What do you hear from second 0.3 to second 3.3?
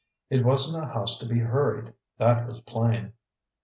It wasn't a house to be hurried, that was plain.